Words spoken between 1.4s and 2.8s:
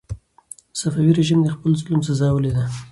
د خپل ظلم سزا ولیده.